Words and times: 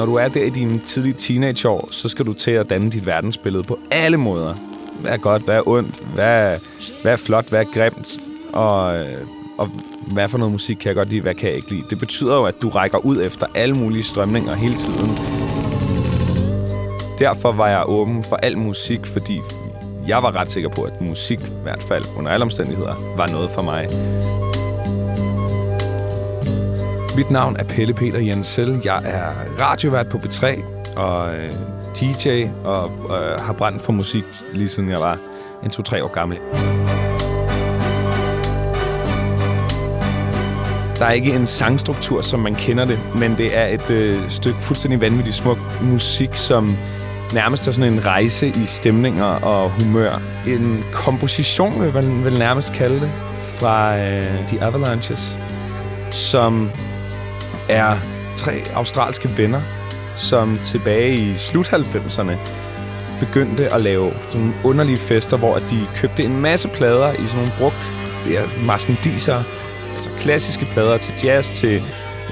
når 0.00 0.06
du 0.06 0.14
er 0.14 0.28
der 0.28 0.42
i 0.42 0.50
dine 0.50 0.80
tidlige 0.86 1.14
teenageår, 1.14 1.88
så 1.90 2.08
skal 2.08 2.26
du 2.26 2.32
til 2.32 2.50
at 2.50 2.70
danne 2.70 2.90
dit 2.90 3.06
verdensbillede 3.06 3.62
på 3.62 3.78
alle 3.90 4.16
måder. 4.16 4.54
Hvad 5.00 5.12
er 5.12 5.16
godt, 5.16 5.42
hvad 5.42 5.56
er 5.56 5.68
ondt, 5.68 6.02
hvad 6.14 6.52
er, 6.52 6.58
hvad 7.02 7.12
er 7.12 7.16
flot, 7.16 7.48
hvad 7.48 7.60
er 7.60 7.64
grimt, 7.74 8.18
og, 8.52 9.04
og 9.58 9.68
hvad 10.12 10.28
for 10.28 10.38
noget 10.38 10.52
musik 10.52 10.76
kan 10.76 10.88
jeg 10.88 10.94
godt 10.94 11.08
lide, 11.08 11.20
hvad 11.20 11.34
kan 11.34 11.48
jeg 11.48 11.56
ikke 11.56 11.70
lide. 11.70 11.82
Det 11.90 11.98
betyder 11.98 12.34
jo, 12.34 12.44
at 12.44 12.54
du 12.62 12.68
rækker 12.68 12.98
ud 12.98 13.22
efter 13.22 13.46
alle 13.54 13.74
mulige 13.74 14.02
strømninger 14.02 14.54
hele 14.54 14.74
tiden. 14.74 15.18
Derfor 17.18 17.52
var 17.52 17.68
jeg 17.68 17.82
åben 17.86 18.24
for 18.24 18.36
al 18.36 18.58
musik, 18.58 19.06
fordi 19.06 19.40
jeg 20.06 20.22
var 20.22 20.36
ret 20.36 20.50
sikker 20.50 20.68
på, 20.68 20.82
at 20.82 21.00
musik, 21.00 21.40
i 21.40 21.62
hvert 21.62 21.82
fald 21.82 22.04
under 22.16 22.30
alle 22.30 22.42
omstændigheder, 22.42 23.14
var 23.16 23.26
noget 23.26 23.50
for 23.50 23.62
mig. 23.62 23.88
Mit 27.20 27.30
navn 27.30 27.56
er 27.58 27.64
Pelle 27.64 27.94
Peter 27.94 28.18
Jensel. 28.18 28.80
Jeg 28.84 29.02
er 29.04 29.32
radiovært 29.60 30.08
på 30.08 30.18
B3 30.18 30.62
og 30.96 31.34
øh, 31.34 31.48
DJ 32.00 32.44
og 32.64 32.90
øh, 33.04 33.40
har 33.40 33.52
brændt 33.52 33.82
for 33.82 33.92
musik 33.92 34.24
lige 34.52 34.68
siden 34.68 34.88
jeg 34.88 35.00
var 35.00 35.18
en 35.64 35.70
to-tre 35.70 36.04
år 36.04 36.08
gammel. 36.08 36.38
Der 40.98 41.06
er 41.06 41.10
ikke 41.10 41.32
en 41.34 41.46
sangstruktur, 41.46 42.20
som 42.20 42.40
man 42.40 42.54
kender 42.54 42.84
det, 42.84 42.98
men 43.18 43.36
det 43.36 43.58
er 43.58 43.66
et 43.66 43.90
øh, 43.90 44.30
stykke 44.30 44.60
fuldstændig 44.60 45.00
vanvittigt 45.00 45.36
smuk 45.36 45.58
musik, 45.82 46.36
som 46.36 46.76
nærmest 47.34 47.68
er 47.68 47.72
sådan 47.72 47.92
en 47.92 48.06
rejse 48.06 48.48
i 48.48 48.64
stemninger 48.66 49.24
og 49.24 49.70
humør. 49.70 50.20
En 50.46 50.84
komposition, 50.92 51.82
vil 51.82 51.94
man 51.94 52.24
vel 52.24 52.38
nærmest 52.38 52.72
kalde 52.72 53.00
det, 53.00 53.10
fra 53.58 53.98
øh, 53.98 54.48
The 54.48 54.62
Avalanches, 54.62 55.38
som 56.10 56.70
er 57.70 57.96
tre 58.36 58.62
australske 58.74 59.30
venner, 59.36 59.60
som 60.16 60.58
tilbage 60.64 61.14
i 61.14 61.34
slut 61.34 61.66
90'erne 61.66 62.36
begyndte 63.20 63.74
at 63.74 63.80
lave 63.80 64.12
sådan 64.28 64.40
nogle 64.40 64.54
underlige 64.64 64.98
fester, 64.98 65.36
hvor 65.36 65.58
de 65.58 65.86
købte 65.96 66.24
en 66.24 66.40
masse 66.40 66.68
plader 66.68 67.12
i 67.12 67.16
sådan 67.16 67.36
nogle 67.36 67.52
brugt 67.58 67.92
ja, 68.30 68.42
maskendiser, 68.66 69.42
altså 69.96 70.10
klassiske 70.20 70.64
plader 70.64 70.96
til 70.98 71.12
jazz, 71.24 71.52
til 71.52 71.82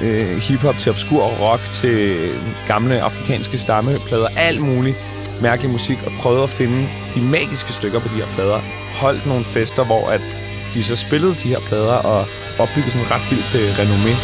øh, 0.01 0.37
hiphop, 0.37 0.79
til 0.79 0.93
obskur 0.93 1.25
rock, 1.25 1.63
til 1.73 2.31
gamle 2.67 3.03
afrikanske 3.03 3.59
stammeplader, 3.59 4.29
alt 4.37 4.61
muligt 4.61 4.97
mærkelig 5.43 5.71
musik, 5.71 5.99
og 6.07 6.13
prøvede 6.13 6.43
at 6.43 6.51
finde 6.51 6.89
de 7.15 7.21
magiske 7.21 7.73
stykker 7.73 8.01
på 8.01 8.09
de 8.09 8.15
her 8.15 8.27
plader. 8.35 8.61
Holdt 9.01 9.27
nogle 9.27 9.45
fester, 9.45 9.85
hvor 9.85 10.09
at 10.09 10.21
de 10.75 10.85
så 10.85 10.97
spillede 10.97 11.35
de 11.35 11.49
her 11.49 11.61
plader 11.61 11.95
og 11.95 12.27
opbyggede 12.59 12.91
sådan 12.91 13.07
et 13.07 13.11
ret 13.11 13.31
vildt 13.31 13.55
øh, 13.55 13.79
renommé. 13.79 14.15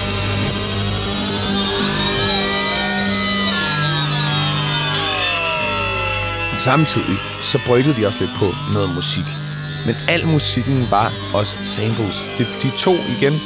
Samtidig 6.64 7.16
så 7.40 7.58
bryggede 7.66 7.96
de 7.96 8.06
også 8.06 8.18
lidt 8.20 8.30
på 8.36 8.54
noget 8.72 8.94
musik. 8.94 9.24
Men 9.86 9.94
al 10.08 10.26
musikken 10.26 10.86
var 10.90 11.12
også 11.34 11.56
samples. 11.64 12.32
De, 12.38 12.46
de 12.62 12.70
to 12.76 12.94
igen 13.18 13.40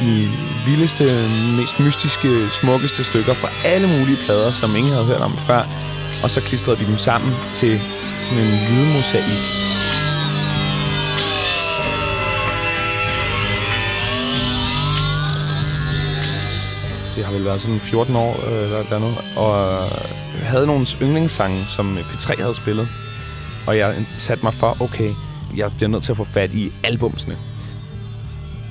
de 0.00 0.30
vildeste, 0.66 1.28
mest 1.56 1.80
mystiske, 1.80 2.50
smukkeste 2.50 3.04
stykker 3.04 3.34
fra 3.34 3.48
alle 3.64 3.88
mulige 3.88 4.18
plader, 4.24 4.52
som 4.52 4.76
ingen 4.76 4.92
havde 4.92 5.06
hørt 5.06 5.20
om 5.20 5.38
før. 5.38 5.62
Og 6.22 6.30
så 6.30 6.40
klistrede 6.40 6.78
de 6.78 6.86
dem 6.86 6.98
sammen 6.98 7.32
til 7.52 7.80
sådan 8.24 8.44
en 8.44 8.58
lydmosaik. 8.70 9.65
Det 17.16 17.24
har 17.24 17.32
vel 17.32 17.44
været 17.44 17.60
sådan 17.60 17.80
14 17.80 18.16
år 18.16 18.46
øh, 18.46 18.62
eller 18.62 18.78
et 18.78 18.84
eller 18.84 18.96
andet. 18.96 19.14
Og 19.36 19.72
øh, 19.72 19.90
havde 20.42 20.66
nogle 20.66 20.86
yndlingssange, 21.02 21.64
som 21.66 21.98
øh, 21.98 22.04
P3 22.04 22.40
havde 22.40 22.54
spillet. 22.54 22.88
Og 23.66 23.78
jeg 23.78 24.06
satte 24.14 24.44
mig 24.44 24.54
for, 24.54 24.76
okay, 24.80 25.12
jeg 25.56 25.70
bliver 25.76 25.88
nødt 25.88 26.04
til 26.04 26.12
at 26.12 26.16
få 26.16 26.24
fat 26.24 26.52
i 26.52 26.72
albumsene. 26.84 27.38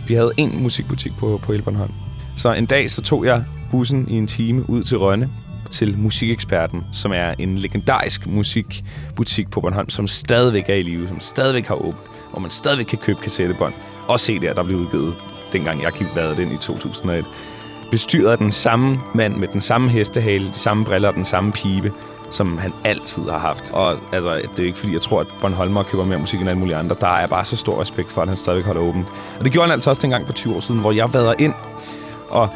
Vi 0.08 0.14
havde 0.14 0.32
en 0.38 0.64
musikbutik 0.64 1.12
på, 1.18 1.40
på 1.44 1.54
Elbernholm. 1.54 1.94
Så 2.38 2.54
en 2.54 2.66
dag 2.66 2.92
så 2.92 3.02
tog 3.02 3.26
jeg 3.26 3.44
bussen 3.72 4.08
i 4.10 4.14
en 4.14 4.28
time 4.28 4.70
ud 4.70 4.84
til 4.84 4.98
Rønne 4.98 5.30
til 5.72 5.98
Musikeksperten, 5.98 6.84
som 6.92 7.12
er 7.12 7.34
en 7.40 7.58
legendarisk 7.58 8.28
musikbutik 8.28 9.50
på 9.50 9.62
Bornholm, 9.62 9.90
som 9.90 10.08
stadigvæk 10.08 10.70
er 10.70 10.74
i 10.74 10.82
live, 10.82 11.08
som 11.08 11.20
stadigvæk 11.20 11.68
har 11.68 11.76
åbent, 11.76 12.04
hvor 12.32 12.40
man 12.40 12.52
stadigvæk 12.52 12.86
kan 12.86 12.98
købe 12.98 13.20
kassettebånd. 13.22 13.74
Og 14.08 14.20
se 14.20 14.40
der, 14.40 14.54
der 14.54 14.64
blev 14.64 14.78
udgivet, 14.78 15.16
dengang 15.54 15.82
jeg 15.82 15.92
gik 15.92 16.08
været 16.16 16.38
den 16.38 16.52
i 16.52 16.58
2001. 16.58 17.26
Bestyret 17.92 18.32
af 18.32 18.38
den 18.38 18.52
samme 18.52 19.00
mand 19.14 19.36
med 19.36 19.48
den 19.48 19.62
samme 19.62 19.90
hestehale, 19.90 20.46
de 20.46 20.60
samme 20.60 20.86
briller 20.86 21.10
og 21.10 21.16
den 21.16 21.26
samme 21.26 21.52
pibe, 21.52 21.94
som 22.32 22.58
han 22.58 22.74
altid 22.84 23.24
har 23.24 23.38
haft. 23.38 23.72
Og 23.72 23.98
altså, 24.12 24.36
det 24.36 24.64
er 24.64 24.68
ikke 24.68 24.80
fordi, 24.80 24.94
jeg 24.94 25.02
tror, 25.02 25.20
at 25.20 25.28
Bornholmer 25.42 25.84
køber 25.84 26.06
mere 26.06 26.20
musik 26.20 26.40
end 26.40 26.50
alle 26.50 26.60
mulige 26.60 26.76
andre. 26.76 26.96
Der 27.02 27.08
er 27.08 27.28
bare 27.28 27.46
så 27.46 27.58
stor 27.58 27.82
respekt 27.82 28.12
for, 28.12 28.22
at 28.22 28.28
han 28.28 28.38
stadig 28.38 28.64
holder 28.64 28.82
åbent. 28.82 29.08
Og 29.40 29.46
det 29.46 29.52
gjorde 29.52 29.68
han 29.68 29.74
altså 29.74 29.90
også 29.90 30.02
dengang 30.02 30.26
for 30.26 30.34
20 30.34 30.56
år 30.56 30.60
siden, 30.60 30.82
hvor 30.82 30.92
jeg 30.92 31.14
vader 31.14 31.34
ind. 31.40 31.54
Og 32.30 32.50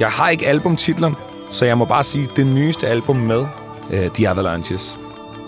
jeg 0.00 0.08
har 0.08 0.28
ikke 0.28 0.46
albumtitler, 0.46 1.12
så 1.50 1.64
jeg 1.64 1.78
må 1.78 1.84
bare 1.84 2.04
sige, 2.04 2.28
det 2.36 2.46
nyeste 2.46 2.88
album 2.88 3.16
med, 3.16 3.40
uh, 3.90 4.06
The 4.14 4.28
Avalanches. 4.28 4.98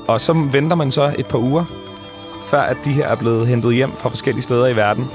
Og 0.08 0.20
så 0.20 0.32
venter 0.52 0.76
man 0.76 0.90
så 0.90 1.14
et 1.18 1.26
par 1.26 1.38
uger, 1.38 1.64
før 2.42 2.60
at 2.60 2.76
de 2.84 2.92
her 2.92 3.06
er 3.06 3.14
blevet 3.14 3.46
hentet 3.46 3.74
hjem 3.74 3.92
fra 3.92 4.08
forskellige 4.08 4.42
steder 4.42 4.66
i 4.66 4.76
verden. 4.76 5.10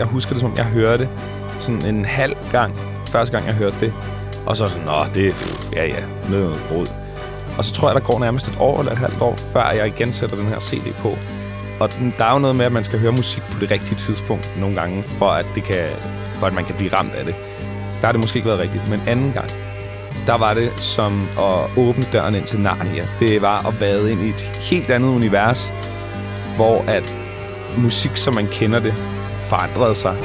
Jeg 0.00 0.08
husker 0.08 0.32
det, 0.32 0.40
som 0.40 0.50
om 0.50 0.56
jeg 0.56 0.64
hørte 0.64 1.08
sådan 1.58 1.84
en 1.84 2.04
halv 2.04 2.36
gang, 2.52 2.74
første 3.08 3.36
gang 3.36 3.46
jeg 3.46 3.54
hørte 3.54 3.76
det. 3.80 3.92
Og 4.46 4.56
så 4.56 4.68
sådan, 4.68 4.84
nå, 4.84 5.04
det 5.14 5.26
er, 5.26 5.32
pff, 5.32 5.72
ja 5.72 5.86
ja, 5.86 6.02
noget 6.30 6.60
brud. 6.68 6.86
Og 7.58 7.64
så 7.64 7.74
tror 7.74 7.88
jeg, 7.88 7.94
der 7.94 8.00
går 8.00 8.18
nærmest 8.18 8.48
et 8.48 8.56
år 8.60 8.78
eller 8.78 8.92
et 8.92 8.98
halvt 8.98 9.22
år, 9.22 9.36
før 9.36 9.70
jeg 9.70 9.86
igen 9.86 10.12
sætter 10.12 10.36
den 10.36 10.46
her 10.46 10.60
CD 10.60 10.94
på. 10.94 11.18
Og 11.80 11.90
den, 11.98 12.14
der 12.18 12.24
er 12.24 12.32
jo 12.32 12.38
noget 12.38 12.56
med, 12.56 12.66
at 12.66 12.72
man 12.72 12.84
skal 12.84 12.98
høre 12.98 13.12
musik 13.12 13.42
på 13.42 13.60
det 13.60 13.70
rigtige 13.70 13.96
tidspunkt 13.96 14.48
nogle 14.60 14.76
gange, 14.76 15.02
for 15.02 15.30
at, 15.30 15.46
det 15.54 15.64
kan, 15.64 15.88
for 16.34 16.46
at 16.46 16.52
man 16.52 16.64
kan 16.64 16.74
blive 16.74 16.92
ramt 16.94 17.14
af 17.14 17.24
det. 17.24 17.34
Der 18.00 18.06
har 18.06 18.12
det 18.12 18.20
måske 18.20 18.36
ikke 18.36 18.48
været 18.48 18.60
rigtigt, 18.60 18.90
men 18.90 19.02
anden 19.06 19.32
gang, 19.32 19.50
der 20.26 20.34
var 20.34 20.54
det 20.54 20.72
som 20.76 21.28
at 21.38 21.78
åbne 21.78 22.06
døren 22.12 22.34
ind 22.34 22.44
til 22.44 22.60
Narnia. 22.60 23.06
Det 23.20 23.42
var 23.42 23.66
at 23.68 23.80
vade 23.80 24.12
ind 24.12 24.20
i 24.20 24.28
et 24.28 24.40
helt 24.40 24.90
andet 24.90 25.08
univers, 25.08 25.72
hvor 26.56 26.84
at 26.88 27.12
musik, 27.78 28.16
som 28.16 28.34
man 28.34 28.46
kender 28.46 28.80
det, 28.80 28.94
forandrede 29.50 29.94
sig. 29.94 30.16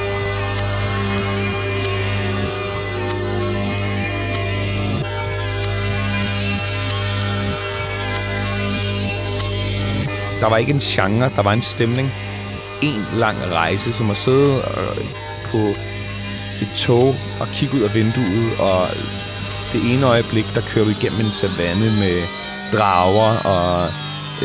Der 10.40 10.50
var 10.50 10.58
ikke 10.58 10.74
en 10.74 10.80
genre, 10.80 11.30
der 11.36 11.42
var 11.42 11.54
en 11.54 11.62
stemning. 11.62 12.12
En 12.82 13.06
lang 13.14 13.38
rejse, 13.52 13.94
som 13.94 14.12
at 14.12 14.18
sidde 14.18 14.56
øh, 14.56 15.06
på 15.52 15.58
et 16.62 16.72
tog 16.76 17.16
og 17.40 17.48
kigge 17.54 17.78
ud 17.78 17.82
af 17.82 17.96
vinduet, 17.96 18.60
og 18.60 18.88
det 19.74 19.82
ene 19.94 20.06
øjeblik, 20.06 20.46
der 20.56 20.62
kører 20.62 20.86
du 20.86 20.92
igennem 20.92 21.26
en 21.26 21.32
savanne 21.32 21.90
med 22.00 22.22
drager 22.74 23.38
og 23.56 23.90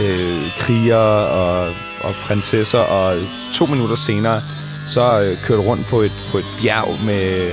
øh, 0.03 0.43
kriger 0.59 0.97
og, 1.41 1.75
og 2.01 2.15
prinsesser, 2.25 2.79
og 2.79 3.17
to 3.55 3.67
minutter 3.67 3.97
senere, 3.97 4.43
så 4.87 5.21
øh, 5.21 5.39
kørte 5.45 5.63
rundt 5.63 5.87
på 5.87 6.01
et, 6.01 6.13
på 6.31 6.39
et 6.39 6.45
bjerg 6.63 7.05
med 7.05 7.53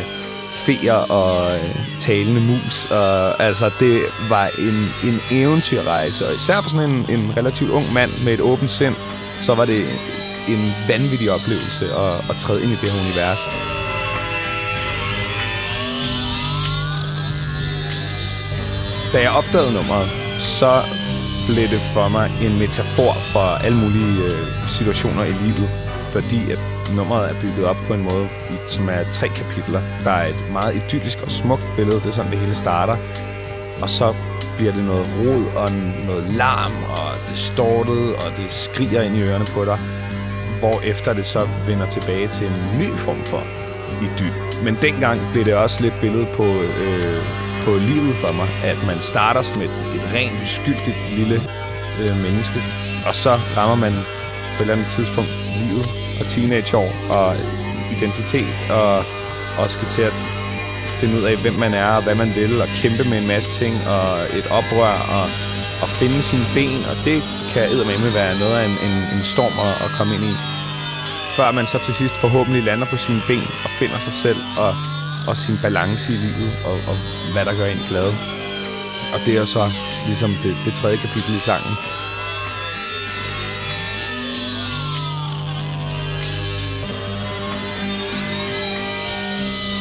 feer 0.51 0.94
og 0.94 1.56
øh, 1.56 1.75
talende 2.00 2.41
mus. 2.41 2.85
Og, 2.85 3.44
altså, 3.44 3.71
det 3.79 4.01
var 4.29 4.50
en, 4.59 5.09
en 5.09 5.19
eventyrrejse, 5.31 6.27
og 6.27 6.35
især 6.35 6.62
for 6.62 6.69
sådan 6.69 6.89
en, 6.89 7.06
en 7.09 7.38
relativt 7.38 7.71
ung 7.71 7.94
mand 7.94 8.12
med 8.24 8.33
et 8.33 8.41
åbent 8.41 8.71
sind, 8.71 8.95
så 9.41 9.56
var 9.56 9.65
det 9.65 9.85
en 10.47 10.74
vanvittig 10.88 11.31
oplevelse 11.31 11.85
at, 11.85 12.29
at 12.29 12.35
træde 12.39 12.63
ind 12.63 12.71
i 12.71 12.75
det 12.75 12.91
her 12.91 13.01
univers. 13.01 13.39
Da 19.13 19.21
jeg 19.21 19.31
opdagede 19.31 19.73
nummeret, 19.73 20.09
så 20.39 20.83
blev 21.47 21.69
det 21.69 21.81
for 21.94 22.07
mig 22.07 22.31
en 22.41 22.59
metafor 22.59 23.13
for 23.13 23.39
alle 23.39 23.77
mulige 23.77 24.23
øh, 24.23 24.69
situationer 24.69 25.23
i 25.23 25.31
livet, 25.31 25.69
fordi 26.12 26.51
at 26.51 26.76
nummeret 26.95 27.29
er 27.29 27.41
bygget 27.41 27.65
op 27.65 27.77
på 27.87 27.93
en 27.93 28.03
måde, 28.03 28.27
som 28.67 28.89
er 28.89 29.03
tre 29.11 29.27
kapitler. 29.27 29.81
Der 30.03 30.11
er 30.11 30.27
et 30.27 30.51
meget 30.51 30.75
idyllisk 30.75 31.17
og 31.23 31.31
smukt 31.31 31.63
billede, 31.75 31.97
det 31.99 32.05
er 32.05 32.11
sådan, 32.11 32.31
det 32.31 32.39
hele 32.39 32.55
starter. 32.55 32.97
Og 33.81 33.89
så 33.89 34.13
bliver 34.57 34.71
det 34.71 34.85
noget 34.85 35.07
rod 35.19 35.43
og 35.55 35.71
noget 36.05 36.23
larm, 36.33 36.73
og 36.83 37.29
det 37.29 37.37
stortet, 37.37 38.15
og 38.15 38.29
det 38.37 38.51
skriger 38.51 39.01
ind 39.01 39.15
i 39.15 39.21
ørerne 39.21 39.45
på 39.45 39.65
dig. 39.65 39.79
hvor 40.59 40.81
efter 40.81 41.13
det 41.13 41.25
så 41.25 41.47
vender 41.67 41.85
tilbage 41.85 42.27
til 42.27 42.47
en 42.47 42.79
ny 42.79 42.89
form 42.91 43.21
for 43.31 43.41
idyl. 44.05 44.33
Men 44.63 44.77
dengang 44.81 45.19
blev 45.31 45.45
det 45.45 45.55
også 45.55 45.81
lidt 45.83 45.93
billede 46.01 46.27
på, 46.37 46.45
øh, 46.83 47.23
på 47.63 47.71
livet 47.75 48.15
for 48.15 48.33
mig, 48.33 48.49
at 48.63 48.77
man 48.87 49.01
starter 49.01 49.41
som 49.41 49.61
et, 49.61 49.69
et 49.95 50.05
rent 50.13 50.41
uskyldigt 50.43 50.97
lille 51.15 51.41
øh, 52.01 52.17
menneske, 52.25 52.59
og 53.07 53.15
så 53.15 53.39
rammer 53.57 53.75
man 53.75 53.93
på 53.93 54.57
et 54.57 54.61
eller 54.61 54.73
andet 54.73 54.87
tidspunkt 54.87 55.29
livet 55.59 56.06
og 56.19 56.25
teenageår 56.27 56.89
og 57.09 57.35
identitet 57.95 58.55
og, 58.69 59.03
også 59.57 59.73
skal 59.77 59.87
til 59.87 60.01
at 60.01 60.13
finde 60.99 61.17
ud 61.17 61.23
af, 61.23 61.35
hvem 61.37 61.53
man 61.53 61.73
er 61.73 61.91
og 61.97 62.03
hvad 62.03 62.15
man 62.15 62.35
vil, 62.35 62.61
og 62.61 62.67
kæmpe 62.67 63.03
med 63.03 63.17
en 63.21 63.27
masse 63.27 63.51
ting 63.51 63.73
og 63.95 64.09
et 64.39 64.47
oprør 64.57 64.95
og, 65.17 65.25
og 65.81 65.89
finde 65.99 66.21
sine 66.21 66.47
ben, 66.55 66.79
og 66.91 66.95
det 67.07 67.19
kan 67.53 67.63
eddermame 67.73 68.13
være 68.19 68.39
noget 68.39 68.55
af 68.59 68.65
en, 68.69 68.75
en, 68.87 68.95
en 69.15 69.23
storm 69.33 69.55
at, 69.67 69.75
at 69.85 69.91
komme 69.97 70.11
ind 70.15 70.23
i. 70.23 70.33
Før 71.37 71.51
man 71.51 71.67
så 71.67 71.77
til 71.77 71.93
sidst 71.93 72.17
forhåbentlig 72.17 72.63
lander 72.63 72.87
på 72.93 72.97
sine 72.97 73.21
ben 73.27 73.47
og 73.65 73.69
finder 73.79 73.97
sig 73.97 74.13
selv 74.13 74.39
og, 74.57 74.75
og 75.27 75.37
sin 75.37 75.57
balance 75.61 76.13
i 76.13 76.17
livet 76.25 76.51
og, 76.65 76.77
og 76.89 76.95
hvad 77.33 77.45
der 77.45 77.53
gør 77.59 77.65
en 77.65 77.85
glad. 77.89 78.09
Og 79.13 79.19
det 79.25 79.37
er 79.37 79.45
så 79.45 79.71
ligesom 80.07 80.31
det, 80.43 80.55
det 80.65 80.73
tredje 80.73 80.97
kapitel 80.97 81.35
i 81.35 81.39
sangen, 81.39 81.75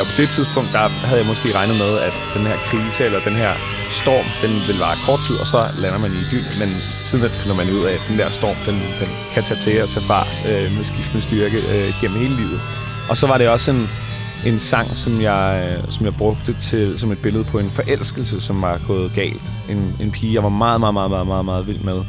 Og 0.01 0.07
på 0.07 0.15
det 0.21 0.29
tidspunkt, 0.29 0.71
der 0.73 0.89
havde 1.09 1.21
jeg 1.21 1.29
måske 1.33 1.49
regnet 1.59 1.77
med, 1.77 1.93
at 1.99 2.15
den 2.37 2.47
her 2.47 2.57
krise 2.69 3.05
eller 3.05 3.21
den 3.29 3.37
her 3.43 3.53
storm, 3.91 4.27
den 4.43 4.53
vil 4.69 4.79
vare 4.79 4.97
kort 5.07 5.21
tid, 5.27 5.37
og 5.43 5.47
så 5.47 5.57
lander 5.83 5.99
man 5.99 6.11
i 6.11 6.23
dyb. 6.33 6.47
Men 6.61 6.69
siden 6.93 7.31
finder 7.31 7.57
man 7.57 7.71
ud 7.77 7.83
af, 7.89 7.93
at 7.93 8.03
den 8.09 8.19
der 8.19 8.31
storm, 8.31 8.57
den, 8.67 8.75
den 9.01 9.09
kan 9.35 9.43
tage 9.43 9.61
til 9.61 9.83
og 9.83 9.89
tage 9.89 10.05
fra 10.05 10.21
øh, 10.49 10.77
med 10.77 10.85
skiftende 10.85 11.23
styrke 11.23 11.59
øh, 11.73 11.95
gennem 12.01 12.19
hele 12.19 12.37
livet. 12.37 12.61
Og 13.11 13.17
så 13.17 13.27
var 13.27 13.39
det 13.39 13.49
også 13.49 13.71
en, 13.71 13.89
en 14.47 14.59
sang, 14.59 14.97
som 14.97 15.21
jeg, 15.23 15.45
øh, 15.65 15.91
som 15.91 16.07
jeg 16.07 16.15
brugte 16.15 16.53
til, 16.53 16.99
som 16.99 17.13
et 17.13 17.19
billede 17.19 17.45
på 17.45 17.59
en 17.59 17.71
forelskelse, 17.71 18.41
som 18.41 18.63
var 18.63 18.81
gået 18.87 19.13
galt. 19.15 19.53
En, 19.69 19.97
en 20.01 20.11
pige, 20.11 20.35
jeg 20.35 20.43
var 20.43 20.49
meget, 20.49 20.81
meget, 20.81 20.95
meget, 20.95 21.11
meget, 21.11 21.27
meget, 21.27 21.45
meget 21.45 21.67
vild 21.67 21.81
med. 21.81 22.01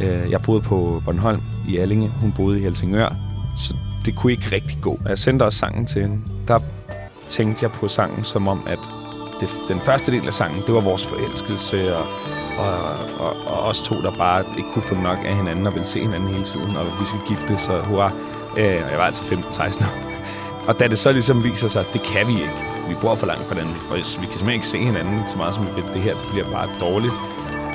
Øh, 0.00 0.30
jeg 0.30 0.42
boede 0.42 0.60
på 0.60 1.02
Bornholm 1.04 1.42
i 1.68 1.76
Allinge. 1.76 2.08
Hun 2.08 2.32
boede 2.32 2.58
i 2.58 2.62
Helsingør. 2.62 3.16
Så 3.56 3.74
det 4.06 4.16
kunne 4.16 4.32
ikke 4.32 4.48
rigtig 4.52 4.78
gå. 4.80 4.98
Jeg 5.08 5.18
sendte 5.18 5.42
også 5.42 5.58
sangen 5.58 5.86
til 5.86 6.02
hende. 6.02 6.16
Der 6.48 6.58
tænkte 7.28 7.62
jeg 7.62 7.72
på 7.72 7.88
sangen 7.88 8.24
som 8.24 8.48
om, 8.48 8.62
at 8.66 8.78
det, 9.40 9.48
den 9.68 9.80
første 9.80 10.12
del 10.12 10.26
af 10.26 10.34
sangen, 10.34 10.62
det 10.66 10.74
var 10.74 10.80
vores 10.80 11.06
forelskelse, 11.06 11.96
og, 11.96 12.06
og, 12.58 12.78
og, 13.18 13.36
og 13.46 13.58
os 13.58 13.82
to, 13.82 14.02
der 14.02 14.10
bare 14.10 14.44
ikke 14.56 14.68
kunne 14.72 14.82
få 14.82 14.94
nok 14.94 15.18
af 15.24 15.36
hinanden 15.36 15.66
og 15.66 15.74
ville 15.74 15.86
se 15.86 16.00
hinanden 16.00 16.28
hele 16.28 16.44
tiden, 16.44 16.76
og 16.76 16.86
vi 17.00 17.06
skulle 17.06 17.26
gifte, 17.28 17.58
så 17.58 17.80
hurra. 17.80 18.10
Øh, 18.56 18.82
og 18.84 18.90
jeg 18.90 18.98
var 18.98 19.04
altså 19.04 19.22
15-16 19.22 19.84
år. 19.84 20.08
Og 20.68 20.80
da 20.80 20.88
det 20.88 20.98
så 20.98 21.12
ligesom 21.12 21.44
viser 21.44 21.68
sig, 21.68 21.80
at 21.80 21.92
det 21.92 22.02
kan 22.02 22.26
vi 22.26 22.32
ikke. 22.32 22.54
Vi 22.88 22.94
bor 23.00 23.14
for 23.14 23.26
langt 23.26 23.46
fra 23.46 23.54
hinanden. 23.54 23.76
For 23.88 23.94
vi 23.94 24.00
kan 24.00 24.08
simpelthen 24.10 24.50
ikke 24.50 24.66
se 24.66 24.78
hinanden 24.78 25.22
så 25.28 25.36
meget 25.36 25.54
som 25.54 25.66
vi 25.66 25.70
vil. 25.74 25.84
Det 25.94 26.02
her 26.02 26.14
det 26.14 26.28
bliver 26.32 26.50
bare 26.50 26.68
dårligt. 26.80 27.12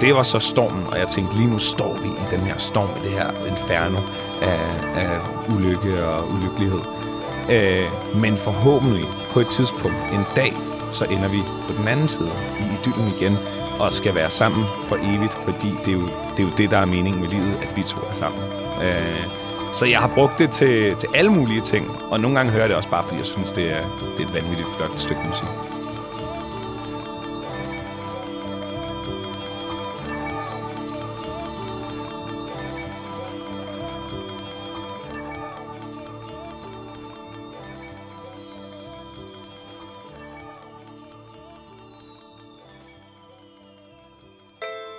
Det 0.02 0.16
var 0.16 0.24
så 0.24 0.40
stormen, 0.40 0.88
og 0.88 1.00
jeg 1.00 1.08
tænkte, 1.08 1.38
lige 1.38 1.50
nu 1.50 1.60
står 1.60 1.98
vi 2.02 2.08
i 2.08 2.26
den 2.32 2.40
her 2.40 2.58
storm, 2.58 2.90
i 3.00 3.04
det 3.04 3.12
her 3.12 3.30
inferno 3.48 4.00
af, 4.42 4.60
af 4.96 5.20
ulykke 5.56 6.06
og 6.06 6.32
ulykkelighed. 6.36 6.80
Øh, 7.52 7.88
men 8.22 8.38
forhåbentlig 8.38 9.06
på 9.32 9.40
et 9.40 9.48
tidspunkt, 9.48 9.98
en 10.14 10.24
dag, 10.36 10.54
så 10.92 11.06
ender 11.06 11.28
vi 11.28 11.38
på 11.68 11.74
den 11.78 11.88
anden 11.88 12.08
side 12.08 12.32
i 12.60 12.64
idyllen 12.64 13.14
igen, 13.18 13.38
og 13.80 13.94
skal 13.94 14.16
være 14.16 14.30
sammen 14.30 14.66
for 14.82 14.96
evigt, 14.96 15.34
fordi 15.34 15.70
det 15.86 15.88
er 15.88 15.98
jo 15.98 16.02
det, 16.38 16.40
er 16.40 16.44
jo 16.44 16.50
det 16.58 16.72
der 16.72 16.78
er 16.78 16.86
meningen 16.86 17.22
med 17.22 17.30
livet, 17.30 17.54
at 17.54 17.74
vi 17.76 17.82
to 17.82 17.98
er 18.10 18.14
sammen. 18.14 18.42
Øh, 18.84 19.24
så 19.74 19.86
jeg 19.86 20.00
har 20.00 20.12
brugt 20.16 20.40
det 20.40 20.52
til, 20.52 20.96
til 20.96 21.10
alle 21.16 21.32
mulige 21.32 21.62
ting, 21.62 21.92
og 22.12 22.20
nogle 22.20 22.38
gange 22.38 22.52
hører 22.52 22.64
jeg 22.64 22.70
det 22.70 22.78
også 22.78 22.90
bare, 22.90 23.04
fordi 23.04 23.18
jeg 23.18 23.26
synes, 23.26 23.52
det 23.52 23.72
er, 23.72 23.82
det 24.18 24.24
er 24.24 24.28
et 24.30 24.34
vanvittigt 24.34 24.68
flot 24.78 25.00
stykke 25.00 25.22
musik. 25.28 25.48